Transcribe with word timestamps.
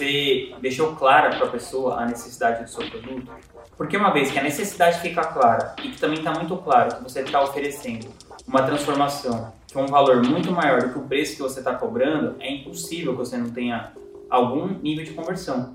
você 0.00 0.54
deixou 0.62 0.96
clara 0.96 1.36
para 1.36 1.46
a 1.46 1.50
pessoa 1.50 2.00
a 2.00 2.06
necessidade 2.06 2.64
do 2.64 2.70
seu 2.70 2.88
produto? 2.88 3.30
Porque 3.76 3.96
uma 3.96 4.10
vez 4.10 4.30
que 4.30 4.38
a 4.38 4.42
necessidade 4.42 5.00
fica 5.00 5.22
clara 5.22 5.74
e 5.82 5.90
que 5.90 6.00
também 6.00 6.18
está 6.18 6.32
muito 6.32 6.56
claro 6.56 6.96
que 6.96 7.02
você 7.02 7.20
está 7.20 7.42
oferecendo 7.42 8.08
uma 8.46 8.62
transformação 8.62 9.52
que 9.66 9.78
é 9.78 9.80
um 9.80 9.86
valor 9.86 10.26
muito 10.26 10.50
maior 10.50 10.82
do 10.82 10.92
que 10.92 10.98
o 10.98 11.06
preço 11.06 11.36
que 11.36 11.42
você 11.42 11.60
está 11.60 11.74
cobrando, 11.74 12.34
é 12.40 12.50
impossível 12.50 13.12
que 13.12 13.18
você 13.18 13.36
não 13.36 13.50
tenha 13.50 13.92
algum 14.28 14.66
nível 14.66 15.04
de 15.04 15.12
conversão. 15.12 15.74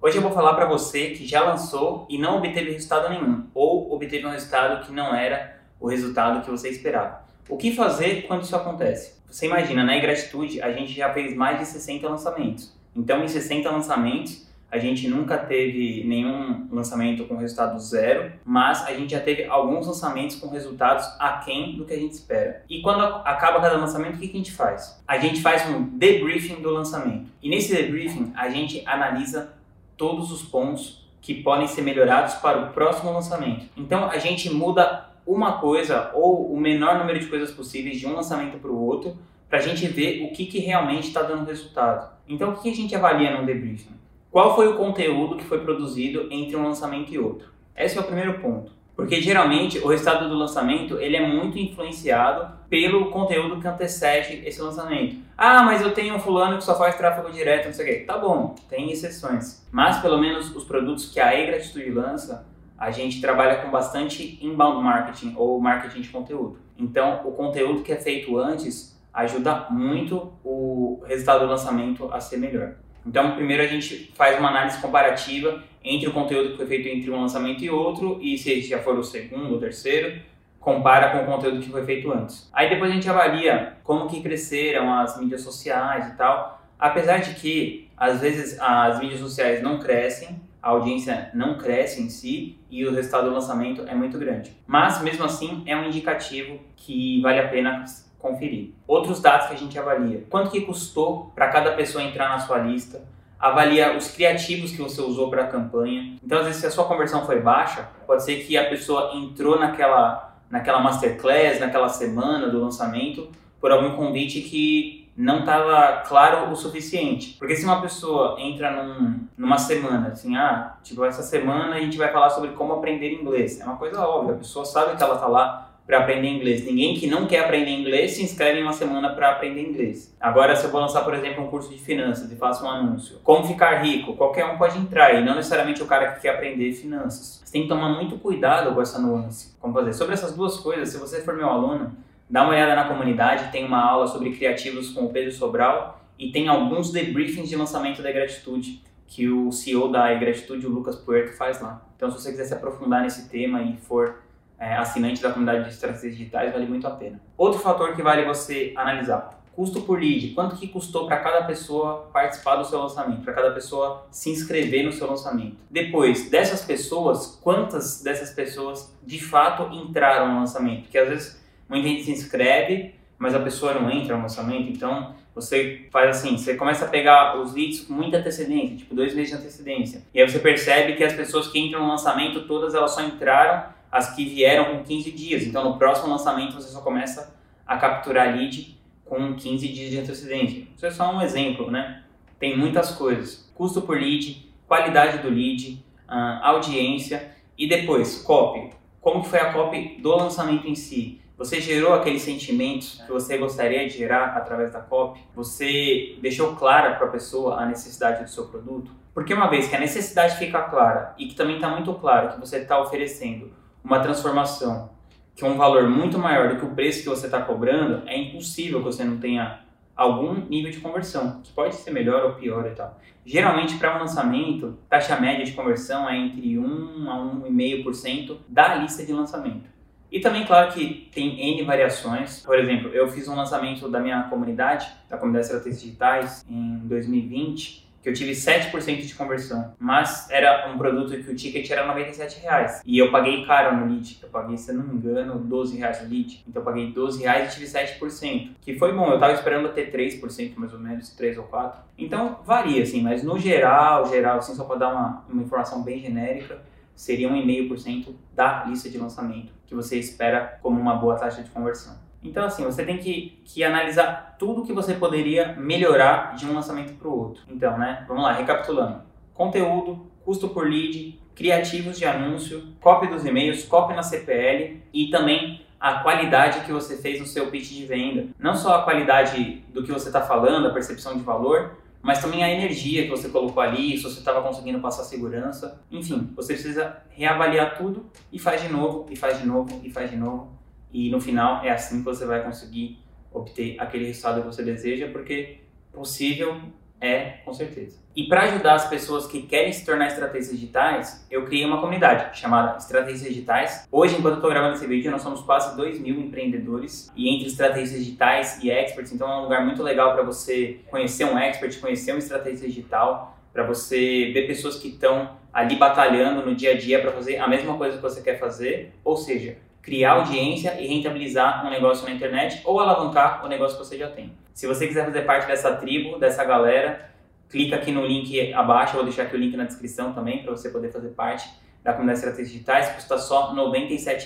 Hoje 0.00 0.16
eu 0.16 0.22
vou 0.22 0.30
falar 0.30 0.54
para 0.54 0.64
você 0.64 1.10
que 1.10 1.26
já 1.26 1.42
lançou 1.42 2.06
e 2.08 2.16
não 2.16 2.38
obteve 2.38 2.70
resultado 2.70 3.10
nenhum, 3.10 3.46
ou 3.52 3.92
obteve 3.92 4.24
um 4.24 4.30
resultado 4.30 4.86
que 4.86 4.92
não 4.92 5.14
era 5.14 5.60
o 5.78 5.88
resultado 5.88 6.42
que 6.42 6.50
você 6.50 6.70
esperava. 6.70 7.22
O 7.50 7.58
que 7.58 7.74
fazer 7.74 8.22
quando 8.22 8.44
isso 8.44 8.56
acontece? 8.56 9.18
Você 9.30 9.44
imagina, 9.44 9.84
na 9.84 9.96
Ingratitude 9.96 10.62
a 10.62 10.72
gente 10.72 10.92
já 10.92 11.12
fez 11.12 11.36
mais 11.36 11.58
de 11.58 11.66
60 11.66 12.08
lançamentos. 12.08 12.77
Então, 12.98 13.22
em 13.22 13.28
60 13.28 13.70
lançamentos, 13.70 14.48
a 14.70 14.76
gente 14.76 15.08
nunca 15.08 15.38
teve 15.38 16.04
nenhum 16.04 16.68
lançamento 16.70 17.24
com 17.24 17.36
resultado 17.36 17.78
zero, 17.78 18.32
mas 18.44 18.84
a 18.84 18.92
gente 18.92 19.12
já 19.12 19.20
teve 19.20 19.44
alguns 19.44 19.86
lançamentos 19.86 20.36
com 20.36 20.48
resultados 20.48 21.06
aquém 21.18 21.76
do 21.76 21.86
que 21.86 21.94
a 21.94 21.98
gente 21.98 22.12
espera. 22.12 22.62
E 22.68 22.82
quando 22.82 23.02
acaba 23.02 23.60
cada 23.60 23.78
lançamento, 23.78 24.16
o 24.16 24.18
que 24.18 24.26
a 24.26 24.32
gente 24.32 24.52
faz? 24.52 25.00
A 25.06 25.16
gente 25.16 25.40
faz 25.40 25.66
um 25.70 25.84
debriefing 25.96 26.60
do 26.60 26.70
lançamento. 26.70 27.30
E 27.42 27.48
nesse 27.48 27.74
debriefing, 27.74 28.32
a 28.36 28.50
gente 28.50 28.82
analisa 28.84 29.54
todos 29.96 30.30
os 30.30 30.42
pontos 30.42 31.08
que 31.22 31.34
podem 31.42 31.66
ser 31.66 31.82
melhorados 31.82 32.34
para 32.34 32.58
o 32.58 32.72
próximo 32.72 33.12
lançamento. 33.12 33.66
Então, 33.76 34.10
a 34.10 34.18
gente 34.18 34.50
muda 34.50 35.08
uma 35.26 35.58
coisa 35.60 36.10
ou 36.14 36.52
o 36.52 36.60
menor 36.60 36.98
número 36.98 37.18
de 37.18 37.26
coisas 37.26 37.50
possíveis 37.50 37.98
de 37.98 38.06
um 38.06 38.14
lançamento 38.14 38.58
para 38.58 38.70
o 38.70 38.84
outro 38.84 39.16
para 39.48 39.58
a 39.58 39.62
gente 39.62 39.86
ver 39.86 40.24
o 40.24 40.32
que, 40.32 40.46
que 40.46 40.58
realmente 40.58 41.08
está 41.08 41.22
dando 41.22 41.46
resultado. 41.46 42.17
Então, 42.28 42.50
o 42.50 42.56
que 42.56 42.70
a 42.70 42.74
gente 42.74 42.94
avalia 42.94 43.36
no 43.36 43.46
debriefing? 43.46 43.96
Qual 44.30 44.54
foi 44.54 44.68
o 44.68 44.76
conteúdo 44.76 45.36
que 45.36 45.44
foi 45.44 45.60
produzido 45.60 46.28
entre 46.30 46.54
um 46.54 46.64
lançamento 46.64 47.12
e 47.12 47.18
outro? 47.18 47.48
Esse 47.74 47.96
é 47.96 48.00
o 48.00 48.04
primeiro 48.04 48.40
ponto. 48.40 48.72
Porque 48.94 49.20
geralmente 49.20 49.78
o 49.78 49.86
resultado 49.86 50.28
do 50.28 50.34
lançamento 50.34 50.98
ele 50.98 51.16
é 51.16 51.24
muito 51.24 51.56
influenciado 51.56 52.52
pelo 52.68 53.10
conteúdo 53.10 53.60
que 53.60 53.68
antecede 53.68 54.42
esse 54.44 54.60
lançamento. 54.60 55.16
Ah, 55.36 55.62
mas 55.62 55.80
eu 55.80 55.94
tenho 55.94 56.16
um 56.16 56.18
fulano 56.18 56.58
que 56.58 56.64
só 56.64 56.76
faz 56.76 56.96
tráfego 56.96 57.30
direto, 57.30 57.66
não 57.66 57.72
sei 57.72 57.84
o 57.84 57.88
quê. 57.88 58.04
Tá 58.04 58.18
bom, 58.18 58.56
tem 58.68 58.90
exceções. 58.90 59.64
Mas 59.70 59.98
pelo 59.98 60.18
menos 60.18 60.54
os 60.54 60.64
produtos 60.64 61.12
que 61.12 61.20
a 61.20 61.32
e-gratitude 61.32 61.92
lança, 61.92 62.44
a 62.76 62.90
gente 62.90 63.20
trabalha 63.20 63.62
com 63.62 63.70
bastante 63.70 64.36
inbound 64.44 64.82
marketing 64.82 65.32
ou 65.36 65.60
marketing 65.60 66.00
de 66.00 66.08
conteúdo. 66.08 66.58
Então, 66.76 67.20
o 67.24 67.30
conteúdo 67.30 67.82
que 67.82 67.92
é 67.92 67.96
feito 67.96 68.36
antes 68.36 68.97
ajuda 69.18 69.66
muito 69.70 70.32
o 70.44 71.02
resultado 71.06 71.40
do 71.40 71.46
lançamento 71.46 72.08
a 72.12 72.20
ser 72.20 72.36
melhor. 72.36 72.74
Então, 73.04 73.34
primeiro 73.34 73.62
a 73.62 73.66
gente 73.66 74.12
faz 74.14 74.38
uma 74.38 74.48
análise 74.48 74.80
comparativa 74.80 75.62
entre 75.82 76.08
o 76.08 76.12
conteúdo 76.12 76.50
que 76.50 76.56
foi 76.56 76.66
feito 76.66 76.88
entre 76.88 77.10
um 77.10 77.20
lançamento 77.20 77.64
e 77.64 77.70
outro, 77.70 78.18
e 78.20 78.36
se 78.36 78.60
já 78.62 78.78
for 78.78 78.98
o 78.98 79.02
segundo 79.02 79.54
ou 79.54 79.58
terceiro, 79.58 80.20
compara 80.60 81.10
com 81.10 81.24
o 81.24 81.26
conteúdo 81.26 81.60
que 81.60 81.70
foi 81.70 81.84
feito 81.84 82.12
antes. 82.12 82.50
Aí 82.52 82.68
depois 82.68 82.90
a 82.90 82.94
gente 82.94 83.08
avalia 83.08 83.78
como 83.82 84.08
que 84.08 84.20
cresceram 84.20 84.92
as 84.92 85.18
mídias 85.18 85.40
sociais 85.40 86.08
e 86.08 86.16
tal, 86.16 86.62
apesar 86.78 87.18
de 87.18 87.34
que 87.34 87.88
às 87.96 88.20
vezes 88.20 88.58
as 88.60 89.00
mídias 89.00 89.20
sociais 89.20 89.62
não 89.62 89.78
crescem, 89.78 90.40
a 90.62 90.70
audiência 90.70 91.30
não 91.34 91.56
cresce 91.56 92.02
em 92.02 92.10
si 92.10 92.58
e 92.70 92.84
o 92.84 92.92
resultado 92.92 93.28
do 93.28 93.34
lançamento 93.34 93.84
é 93.88 93.94
muito 93.94 94.18
grande. 94.18 94.52
Mas 94.66 95.00
mesmo 95.00 95.24
assim 95.24 95.62
é 95.66 95.74
um 95.74 95.86
indicativo 95.86 96.60
que 96.76 97.20
vale 97.22 97.40
a 97.40 97.48
pena 97.48 97.84
conferir. 98.18 98.72
Outros 98.86 99.20
dados 99.20 99.48
que 99.48 99.54
a 99.54 99.58
gente 99.58 99.78
avalia: 99.78 100.24
quanto 100.28 100.50
que 100.50 100.62
custou 100.62 101.32
para 101.34 101.48
cada 101.48 101.72
pessoa 101.72 102.02
entrar 102.02 102.28
na 102.28 102.38
sua 102.38 102.58
lista? 102.58 103.02
Avalia 103.38 103.96
os 103.96 104.10
criativos 104.10 104.72
que 104.72 104.82
você 104.82 105.00
usou 105.00 105.30
para 105.30 105.44
a 105.44 105.46
campanha. 105.46 106.16
Então, 106.24 106.38
às 106.38 106.46
vezes, 106.46 106.60
se 106.60 106.66
a 106.66 106.70
sua 106.70 106.84
conversão 106.86 107.24
foi 107.24 107.40
baixa, 107.40 107.88
pode 108.04 108.24
ser 108.24 108.44
que 108.44 108.56
a 108.56 108.68
pessoa 108.68 109.12
entrou 109.14 109.56
naquela, 109.58 110.36
naquela 110.50 110.80
masterclass, 110.80 111.60
naquela 111.60 111.88
semana 111.88 112.48
do 112.48 112.60
lançamento, 112.60 113.28
por 113.60 113.70
algum 113.70 113.94
convite 113.94 114.40
que 114.40 115.08
não 115.16 115.40
estava 115.40 116.02
claro 116.08 116.50
o 116.50 116.56
suficiente. 116.56 117.36
Porque 117.38 117.54
se 117.54 117.64
uma 117.64 117.80
pessoa 117.80 118.40
entra 118.40 118.70
num, 118.70 119.20
numa 119.36 119.58
semana, 119.58 120.08
assim, 120.08 120.36
ah, 120.36 120.76
tipo, 120.82 121.04
essa 121.04 121.22
semana 121.22 121.76
a 121.76 121.80
gente 121.80 121.96
vai 121.96 122.12
falar 122.12 122.30
sobre 122.30 122.50
como 122.50 122.72
aprender 122.72 123.12
inglês. 123.12 123.60
É 123.60 123.64
uma 123.64 123.76
coisa 123.76 124.00
óbvia, 124.00 124.34
a 124.34 124.38
pessoa 124.38 124.64
sabe 124.64 124.96
que 124.96 125.02
ela 125.02 125.14
está 125.14 125.26
lá 125.26 125.67
para 125.88 126.00
aprender 126.00 126.28
inglês. 126.28 126.66
Ninguém 126.66 126.94
que 126.94 127.06
não 127.06 127.26
quer 127.26 127.46
aprender 127.46 127.70
inglês 127.70 128.10
se 128.10 128.22
inscreve 128.22 128.60
em 128.60 128.62
uma 128.62 128.74
semana 128.74 129.14
para 129.14 129.30
aprender 129.30 129.62
inglês. 129.62 130.14
Agora, 130.20 130.54
se 130.54 130.66
eu 130.66 130.70
vou 130.70 130.82
lançar, 130.82 131.02
por 131.02 131.14
exemplo, 131.14 131.42
um 131.42 131.48
curso 131.48 131.70
de 131.70 131.78
finanças 131.78 132.30
e 132.30 132.36
faço 132.36 132.62
um 132.62 132.68
anúncio, 132.68 133.18
como 133.24 133.46
ficar 133.46 133.82
rico, 133.82 134.14
qualquer 134.14 134.44
um 134.44 134.58
pode 134.58 134.78
entrar 134.78 135.14
e 135.14 135.24
não 135.24 135.34
necessariamente 135.34 135.82
o 135.82 135.86
cara 135.86 136.12
que 136.12 136.20
quer 136.20 136.34
aprender 136.34 136.70
finanças. 136.72 137.40
Você 137.42 137.50
tem 137.50 137.62
que 137.62 137.68
tomar 137.68 137.88
muito 137.88 138.18
cuidado 138.18 138.74
com 138.74 138.82
essa 138.82 139.00
nuance. 139.00 139.56
Como 139.58 139.72
fazer? 139.72 139.94
Sobre 139.94 140.12
essas 140.12 140.36
duas 140.36 140.58
coisas, 140.58 140.90
se 140.90 140.98
você 140.98 141.22
for 141.22 141.34
meu 141.34 141.48
aluno, 141.48 141.96
dá 142.28 142.42
uma 142.42 142.50
olhada 142.50 142.76
na 142.76 142.84
comunidade, 142.84 143.50
tem 143.50 143.64
uma 143.64 143.82
aula 143.82 144.06
sobre 144.06 144.36
criativos 144.36 144.90
com 144.90 145.06
o 145.06 145.08
Pedro 145.10 145.32
Sobral 145.32 146.04
e 146.18 146.30
tem 146.30 146.48
alguns 146.48 146.92
debriefings 146.92 147.48
de 147.48 147.56
lançamento 147.56 148.02
da 148.02 148.12
Gratitude 148.12 148.82
que 149.06 149.26
o 149.26 149.50
CEO 149.50 149.90
da 149.90 150.12
Gratitude, 150.12 150.66
o 150.66 150.70
Lucas 150.70 150.96
Puerto, 150.96 151.34
faz 151.34 151.62
lá. 151.62 151.82
Então, 151.96 152.10
se 152.10 152.20
você 152.20 152.30
quiser 152.30 152.44
se 152.44 152.52
aprofundar 152.52 153.00
nesse 153.00 153.30
tema 153.30 153.62
e 153.62 153.78
for 153.78 154.27
é, 154.58 154.74
assinante 154.76 155.22
da 155.22 155.30
comunidade 155.30 155.64
de 155.64 155.70
estratégias 155.70 156.16
digitais, 156.16 156.52
vale 156.52 156.66
muito 156.66 156.86
a 156.86 156.90
pena. 156.90 157.20
Outro 157.36 157.60
fator 157.60 157.94
que 157.94 158.02
vale 158.02 158.24
você 158.24 158.72
analisar, 158.76 159.38
custo 159.54 159.82
por 159.82 160.00
lead, 160.00 160.28
quanto 160.34 160.56
que 160.56 160.68
custou 160.68 161.06
para 161.06 161.18
cada 161.18 161.44
pessoa 161.44 162.08
participar 162.12 162.56
do 162.56 162.64
seu 162.64 162.78
lançamento, 162.78 163.22
para 163.22 163.32
cada 163.32 163.50
pessoa 163.50 164.06
se 164.10 164.30
inscrever 164.30 164.84
no 164.84 164.92
seu 164.92 165.08
lançamento. 165.08 165.56
Depois, 165.70 166.30
dessas 166.30 166.64
pessoas, 166.64 167.38
quantas 167.42 168.02
dessas 168.02 168.30
pessoas 168.30 168.96
de 169.04 169.20
fato 169.20 169.72
entraram 169.74 170.32
no 170.32 170.40
lançamento? 170.40 170.82
Porque 170.82 170.98
às 170.98 171.08
vezes 171.08 171.44
muita 171.68 171.88
gente 171.88 172.04
se 172.04 172.12
inscreve, 172.12 172.94
mas 173.18 173.34
a 173.34 173.40
pessoa 173.40 173.74
não 173.74 173.90
entra 173.90 174.16
no 174.16 174.22
lançamento, 174.22 174.70
então 174.70 175.14
você 175.34 175.86
faz 175.90 176.16
assim, 176.16 176.36
você 176.36 176.54
começa 176.54 176.84
a 176.84 176.88
pegar 176.88 177.40
os 177.40 177.52
leads 177.52 177.80
com 177.80 177.92
muita 177.92 178.18
antecedência, 178.18 178.76
tipo 178.76 178.94
dois 178.94 179.14
meses 179.14 179.30
de 179.30 179.36
antecedência, 179.36 180.02
e 180.14 180.20
aí 180.20 180.28
você 180.28 180.38
percebe 180.38 180.94
que 180.94 181.02
as 181.02 181.12
pessoas 181.12 181.48
que 181.48 181.58
entram 181.58 181.82
no 181.82 181.88
lançamento, 181.88 182.46
todas 182.46 182.74
elas 182.74 182.92
só 182.92 183.02
entraram 183.02 183.76
as 183.90 184.14
que 184.14 184.24
vieram 184.24 184.76
com 184.76 184.84
15 184.84 185.10
dias. 185.12 185.42
Então, 185.44 185.64
no 185.64 185.78
próximo 185.78 186.08
lançamento, 186.08 186.54
você 186.54 186.68
só 186.68 186.80
começa 186.80 187.36
a 187.66 187.76
capturar 187.76 188.36
lead 188.36 188.78
com 189.04 189.34
15 189.34 189.68
dias 189.68 189.90
de 189.90 189.98
antecedência. 189.98 190.66
Isso 190.74 190.86
é 190.86 190.90
só 190.90 191.14
um 191.14 191.22
exemplo, 191.22 191.70
né? 191.70 192.02
Tem 192.38 192.56
muitas 192.56 192.92
coisas. 192.92 193.50
Custo 193.54 193.82
por 193.82 193.98
lead, 193.98 194.52
qualidade 194.66 195.18
do 195.18 195.28
lead, 195.28 195.84
uh, 196.08 196.44
audiência 196.44 197.32
e 197.56 197.68
depois, 197.68 198.22
copy. 198.22 198.70
Como 199.00 199.24
foi 199.24 199.40
a 199.40 199.52
copy 199.52 199.98
do 200.00 200.14
lançamento 200.14 200.66
em 200.66 200.74
si? 200.74 201.20
Você 201.36 201.60
gerou 201.60 201.94
aqueles 201.94 202.22
sentimentos 202.22 203.00
que 203.06 203.12
você 203.12 203.38
gostaria 203.38 203.88
de 203.88 203.96
gerar 203.96 204.36
através 204.36 204.72
da 204.72 204.80
copy? 204.80 205.20
Você 205.34 206.16
deixou 206.20 206.56
clara 206.56 206.96
para 206.96 207.06
a 207.06 207.10
pessoa 207.10 207.60
a 207.60 207.66
necessidade 207.66 208.24
do 208.24 208.30
seu 208.30 208.46
produto? 208.48 208.90
Porque 209.14 209.32
uma 209.32 209.48
vez 209.48 209.68
que 209.68 209.76
a 209.76 209.80
necessidade 209.80 210.36
fica 210.36 210.62
clara 210.62 211.14
e 211.16 211.26
que 211.26 211.34
também 211.34 211.56
está 211.56 211.68
muito 211.68 211.94
claro 211.94 212.30
que 212.30 212.40
você 212.40 212.58
está 212.58 212.80
oferecendo 212.80 213.52
uma 213.88 214.00
transformação 214.00 214.90
que 215.34 215.44
é 215.44 215.48
um 215.48 215.56
valor 215.56 215.88
muito 215.88 216.18
maior 216.18 216.48
do 216.50 216.56
que 216.56 216.66
o 216.66 216.74
preço 216.74 217.02
que 217.02 217.08
você 217.08 217.26
está 217.26 217.40
cobrando, 217.40 218.02
é 218.08 218.18
impossível 218.18 218.80
que 218.80 218.86
você 218.86 219.04
não 219.04 219.18
tenha 219.18 219.60
algum 219.96 220.34
nível 220.34 220.70
de 220.70 220.80
conversão, 220.80 221.40
que 221.42 221.52
pode 221.52 221.76
ser 221.76 221.92
melhor 221.92 222.24
ou 222.24 222.32
pior 222.34 222.66
e 222.66 222.70
tal. 222.70 222.98
Geralmente, 223.24 223.76
para 223.78 223.96
um 223.96 224.00
lançamento, 224.00 224.76
taxa 224.90 225.18
média 225.18 225.44
de 225.44 225.52
conversão 225.52 226.08
é 226.08 226.16
entre 226.16 226.58
1 226.58 227.10
a 227.10 227.16
1,5% 227.18 228.36
da 228.48 228.74
lista 228.74 229.06
de 229.06 229.12
lançamento. 229.12 229.70
E 230.10 230.18
também, 230.18 230.44
claro 230.44 230.72
que 230.72 231.08
tem 231.14 231.52
N 231.52 231.62
variações. 231.62 232.40
Por 232.44 232.58
exemplo, 232.58 232.88
eu 232.88 233.08
fiz 233.08 233.28
um 233.28 233.36
lançamento 233.36 233.88
da 233.88 234.00
minha 234.00 234.24
comunidade, 234.24 234.88
da 235.08 235.16
comunidade 235.16 235.46
Estratégias 235.46 235.80
Digitais, 235.80 236.44
em 236.50 236.78
2020, 236.78 237.87
que 238.08 238.10
eu 238.10 238.14
tive 238.14 238.32
7% 238.32 239.06
de 239.06 239.14
conversão. 239.14 239.74
Mas 239.78 240.28
era 240.30 240.70
um 240.70 240.78
produto 240.78 241.10
que 241.10 241.30
o 241.30 241.36
ticket 241.36 241.70
era 241.70 241.86
97 241.86 242.40
reais. 242.40 242.80
E 242.84 242.98
eu 242.98 243.10
paguei 243.10 243.44
caro 243.44 243.76
no 243.76 243.92
lead. 243.92 244.18
Eu 244.22 244.28
paguei, 244.30 244.56
se 244.56 244.72
não 244.72 244.84
me 244.84 244.94
engano, 244.94 245.38
12 245.38 245.76
reais 245.76 246.02
no 246.02 246.08
lead. 246.08 246.42
Então 246.48 246.62
eu 246.62 246.64
paguei 246.64 246.90
12 246.92 247.22
reais 247.22 247.52
e 247.52 247.54
tive 247.54 247.66
7%. 247.66 248.52
Que 248.60 248.78
foi 248.78 248.92
bom. 248.92 249.10
Eu 249.10 249.18
tava 249.18 249.34
esperando 249.34 249.68
ter 249.70 249.92
3% 249.92 250.54
mais 250.56 250.72
ou 250.72 250.78
menos, 250.78 251.10
3 251.10 251.36
ou 251.38 251.44
4. 251.44 251.80
Então 251.98 252.40
varia, 252.44 252.82
assim. 252.82 253.02
Mas 253.02 253.22
no 253.22 253.38
geral, 253.38 254.06
geral, 254.06 254.38
assim, 254.38 254.54
só 254.54 254.64
para 254.64 254.76
dar 254.76 254.88
uma, 254.88 255.24
uma 255.28 255.42
informação 255.42 255.82
bem 255.82 255.98
genérica, 255.98 256.62
seria 256.94 257.28
1,5% 257.28 258.14
da 258.34 258.64
lista 258.64 258.88
de 258.88 258.98
lançamento 258.98 259.52
que 259.66 259.74
você 259.74 259.98
espera 259.98 260.58
como 260.62 260.80
uma 260.80 260.96
boa 260.96 261.16
taxa 261.16 261.42
de 261.42 261.50
conversão. 261.50 262.07
Então, 262.22 262.44
assim, 262.44 262.64
você 262.64 262.84
tem 262.84 262.98
que, 262.98 263.42
que 263.44 263.62
analisar 263.62 264.36
tudo 264.38 264.64
que 264.64 264.72
você 264.72 264.94
poderia 264.94 265.54
melhorar 265.56 266.34
de 266.34 266.46
um 266.46 266.54
lançamento 266.54 266.94
para 266.94 267.08
o 267.08 267.18
outro. 267.18 267.42
Então, 267.48 267.78
né, 267.78 268.04
vamos 268.08 268.22
lá, 268.22 268.32
recapitulando. 268.32 269.02
Conteúdo, 269.32 270.10
custo 270.24 270.48
por 270.48 270.68
lead, 270.68 271.18
criativos 271.34 271.96
de 271.96 272.04
anúncio, 272.04 272.74
copy 272.80 273.06
dos 273.06 273.24
e-mails, 273.24 273.64
copy 273.64 273.94
na 273.94 274.02
CPL 274.02 274.82
e 274.92 275.08
também 275.08 275.64
a 275.78 276.00
qualidade 276.00 276.64
que 276.66 276.72
você 276.72 276.96
fez 276.96 277.20
no 277.20 277.26
seu 277.26 277.46
pitch 277.48 277.70
de 277.70 277.86
venda. 277.86 278.26
Não 278.38 278.56
só 278.56 278.78
a 278.78 278.82
qualidade 278.82 279.62
do 279.72 279.84
que 279.84 279.92
você 279.92 280.08
está 280.08 280.20
falando, 280.20 280.66
a 280.66 280.72
percepção 280.72 281.16
de 281.16 281.22
valor, 281.22 281.78
mas 282.02 282.20
também 282.20 282.42
a 282.42 282.50
energia 282.50 283.04
que 283.04 283.10
você 283.10 283.28
colocou 283.28 283.62
ali, 283.62 283.96
se 283.96 284.02
você 284.02 284.18
estava 284.18 284.42
conseguindo 284.42 284.80
passar 284.80 285.04
segurança. 285.04 285.80
Enfim, 285.90 286.32
você 286.34 286.54
precisa 286.54 286.96
reavaliar 287.10 287.76
tudo 287.76 288.10
e 288.32 288.38
faz 288.38 288.62
de 288.62 288.68
novo, 288.68 289.06
e 289.08 289.14
faz 289.14 289.38
de 289.38 289.46
novo, 289.46 289.80
e 289.84 289.90
faz 289.90 290.10
de 290.10 290.16
novo. 290.16 290.57
E 290.92 291.10
no 291.10 291.20
final 291.20 291.64
é 291.64 291.70
assim 291.70 291.98
que 291.98 292.04
você 292.04 292.24
vai 292.24 292.42
conseguir 292.42 292.98
obter 293.32 293.76
aquele 293.78 294.06
resultado 294.06 294.40
que 294.40 294.46
você 294.46 294.62
deseja, 294.62 295.08
porque 295.12 295.58
possível 295.92 296.60
é, 297.00 297.38
com 297.44 297.52
certeza. 297.52 297.98
E 298.14 298.24
para 298.24 298.42
ajudar 298.42 298.74
as 298.74 298.88
pessoas 298.88 299.26
que 299.26 299.42
querem 299.42 299.72
se 299.72 299.84
tornar 299.84 300.08
estrategistas 300.08 300.58
digitais, 300.58 301.26
eu 301.30 301.44
criei 301.44 301.64
uma 301.64 301.80
comunidade 301.80 302.36
chamada 302.36 302.76
Estratégias 302.76 303.22
Digitais. 303.22 303.86
Hoje, 303.92 304.16
enquanto 304.16 304.32
eu 304.32 304.38
estou 304.38 304.50
gravando 304.50 304.74
esse 304.74 304.86
vídeo, 304.86 305.10
nós 305.10 305.22
somos 305.22 305.40
quase 305.42 305.76
2 305.76 306.00
mil 306.00 306.20
empreendedores. 306.20 307.08
E 307.14 307.32
entre 307.32 307.46
estratégias 307.46 307.92
digitais 307.92 308.58
e 308.62 308.70
experts, 308.70 309.12
então 309.12 309.30
é 309.30 309.36
um 309.36 309.42
lugar 309.42 309.64
muito 309.64 309.82
legal 309.82 310.14
para 310.14 310.24
você 310.24 310.80
conhecer 310.90 311.24
um 311.24 311.38
expert, 311.38 311.78
conhecer 311.78 312.12
um 312.12 312.18
estrategista 312.18 312.66
digital, 312.66 313.38
para 313.52 313.62
você 313.62 314.32
ver 314.32 314.48
pessoas 314.48 314.76
que 314.76 314.88
estão 314.88 315.36
ali 315.52 315.76
batalhando 315.76 316.44
no 316.44 316.54
dia 316.56 316.72
a 316.72 316.76
dia 316.76 317.00
para 317.00 317.12
fazer 317.12 317.38
a 317.38 317.46
mesma 317.46 317.76
coisa 317.76 317.96
que 317.96 318.02
você 318.02 318.20
quer 318.20 318.40
fazer. 318.40 318.92
Ou 319.04 319.16
seja, 319.16 319.58
criar 319.82 320.12
audiência 320.12 320.80
e 320.80 320.86
rentabilizar 320.86 321.66
um 321.66 321.70
negócio 321.70 322.06
na 322.06 322.14
internet 322.14 322.60
ou 322.64 322.80
alavancar 322.80 323.44
o 323.44 323.48
negócio 323.48 323.78
que 323.78 323.84
você 323.84 323.96
já 323.96 324.08
tem. 324.08 324.32
Se 324.52 324.66
você 324.66 324.86
quiser 324.86 325.04
fazer 325.04 325.22
parte 325.22 325.46
dessa 325.46 325.76
tribo, 325.76 326.18
dessa 326.18 326.44
galera, 326.44 327.10
clica 327.48 327.76
aqui 327.76 327.90
no 327.90 328.04
link 328.04 328.52
abaixo, 328.52 328.92
eu 328.92 328.96
vou 328.96 329.04
deixar 329.04 329.22
aqui 329.22 329.36
o 329.36 329.38
link 329.38 329.56
na 329.56 329.64
descrição 329.64 330.12
também 330.12 330.42
para 330.42 330.50
você 330.50 330.68
poder 330.70 330.90
fazer 330.90 331.08
parte 331.10 331.48
da 331.82 331.92
comunidade 331.92 332.18
Estratégias 332.18 332.52
Digitais, 332.52 332.88
custa 332.90 333.18
só 333.18 333.52
R$ 333.52 333.60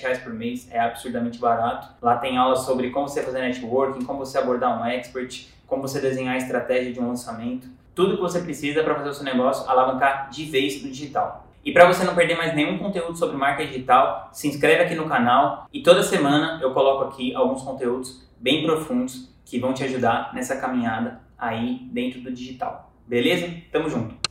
reais 0.01 0.19
por 0.19 0.33
mês, 0.33 0.69
é 0.71 0.81
absurdamente 0.81 1.39
barato. 1.39 1.89
Lá 2.01 2.17
tem 2.17 2.37
aulas 2.37 2.61
sobre 2.61 2.91
como 2.91 3.09
você 3.09 3.23
fazer 3.23 3.41
networking, 3.41 4.05
como 4.05 4.19
você 4.19 4.39
abordar 4.39 4.81
um 4.81 4.85
expert, 4.87 5.47
como 5.67 5.83
você 5.83 6.01
desenhar 6.01 6.35
a 6.35 6.39
estratégia 6.39 6.93
de 6.93 6.99
um 6.99 7.09
lançamento, 7.09 7.69
tudo 7.95 8.17
que 8.17 8.23
você 8.23 8.41
precisa 8.41 8.83
para 8.83 8.95
fazer 8.95 9.11
o 9.11 9.15
seu 9.15 9.25
negócio 9.25 9.69
alavancar 9.71 10.31
de 10.31 10.45
vez 10.47 10.83
no 10.83 10.91
digital. 10.91 11.47
E 11.65 11.73
para 11.73 11.87
você 11.87 12.05
não 12.05 12.15
perder 12.15 12.37
mais 12.37 12.55
nenhum 12.55 12.79
conteúdo 12.79 13.17
sobre 13.17 13.37
marca 13.37 13.65
digital, 13.65 14.29
se 14.33 14.49
inscreve 14.49 14.83
aqui 14.83 14.95
no 14.95 15.09
canal 15.09 15.69
e 15.73 15.83
toda 15.83 16.03
semana 16.03 16.59
eu 16.61 16.73
coloco 16.73 17.05
aqui 17.05 17.35
alguns 17.35 17.63
conteúdos 17.63 18.29
bem 18.39 18.65
profundos 18.65 19.33
que 19.45 19.59
vão 19.59 19.73
te 19.73 19.85
ajudar 19.85 20.33
nessa 20.35 20.57
caminhada 20.57 21.21
aí 21.39 21.89
dentro 21.93 22.21
do 22.21 22.33
digital. 22.33 22.93
Beleza? 23.07 23.49
Tamo 23.71 23.89
junto! 23.89 24.22